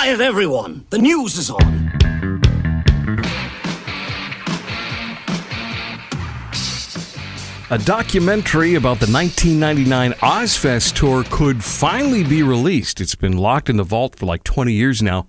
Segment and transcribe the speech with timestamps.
[0.00, 0.86] Quiet, everyone!
[0.88, 1.90] The news is on.
[7.68, 13.02] A documentary about the 1999 Ozzfest tour could finally be released.
[13.02, 15.26] It's been locked in the vault for like 20 years now.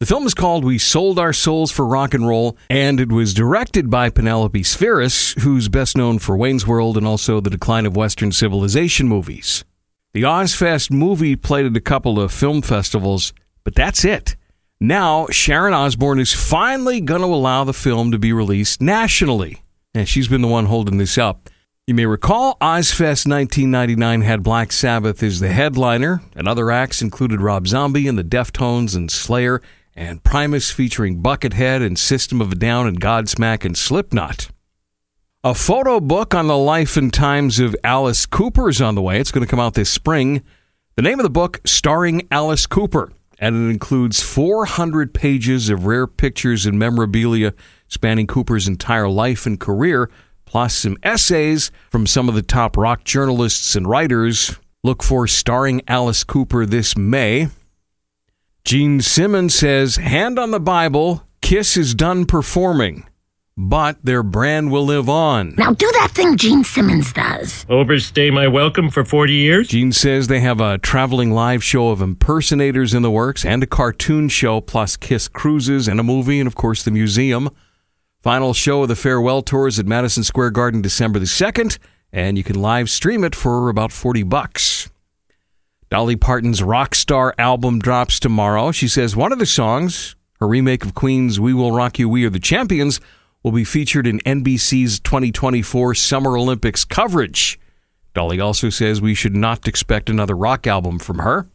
[0.00, 3.32] The film is called We Sold Our Souls for Rock and Roll, and it was
[3.32, 7.94] directed by Penelope Spheeris, who's best known for Wayne's World and also the Decline of
[7.94, 9.64] Western Civilization movies.
[10.12, 13.32] The Ozzfest movie played at a couple of film festivals,
[13.68, 14.34] but that's it.
[14.80, 19.62] Now, Sharon Osbourne is finally going to allow the film to be released nationally.
[19.92, 21.50] And she's been the one holding this up.
[21.86, 27.42] You may recall Ozzfest 1999 had Black Sabbath as the headliner, and other acts included
[27.42, 29.60] Rob Zombie and the Deftones and Slayer,
[29.94, 34.48] and Primus featuring Buckethead and System of a Down and Godsmack and Slipknot.
[35.44, 39.20] A photo book on the life and times of Alice Cooper is on the way.
[39.20, 40.42] It's going to come out this spring.
[40.98, 46.06] The name of the book, Starring Alice Cooper, and it includes 400 pages of rare
[46.06, 47.54] pictures and memorabilia
[47.86, 50.10] spanning Cooper's entire life and career
[50.44, 54.56] plus some essays from some of the top rock journalists and writers.
[54.82, 57.48] Look for Starring Alice Cooper this May.
[58.64, 63.06] Gene Simmons says, Hand on the Bible, Kiss is done performing,
[63.60, 65.52] but their brand will live on.
[65.58, 67.66] Now do that thing Gene Simmons does.
[67.68, 69.66] Overstay my welcome for 40 years?
[69.66, 73.66] Gene says they have a traveling live show of impersonators in the works and a
[73.66, 77.50] cartoon show, plus Kiss cruises and a movie, and of course the museum.
[78.22, 81.78] Final show of the farewell tours at Madison Square Garden December the 2nd,
[82.12, 84.88] and you can live stream it for about 40 bucks.
[85.90, 88.70] Dolly Parton's Rockstar album drops tomorrow.
[88.70, 92.24] She says one of the songs, her remake of Queen's We Will Rock You, We
[92.24, 93.00] Are the Champions,
[93.42, 97.58] will be featured in NBC's 2024 Summer Olympics coverage.
[98.14, 101.48] Dolly also says we should not expect another rock album from her.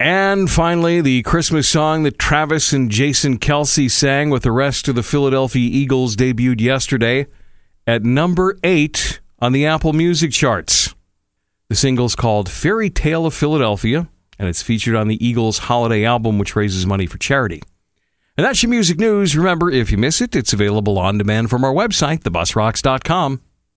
[0.00, 4.96] And finally, the Christmas song that Travis and Jason Kelce sang with the rest of
[4.96, 7.26] the Philadelphia Eagles debuted yesterday
[7.86, 10.94] at number eight on the Apple Music charts.
[11.68, 14.08] The single's called Fairy Tale of Philadelphia,
[14.38, 17.62] and it's featured on the Eagles' holiday album, which raises money for charity.
[18.36, 19.36] And that's your music news.
[19.36, 23.40] Remember, if you miss it, it's available on demand from our website, thebusrocks.com.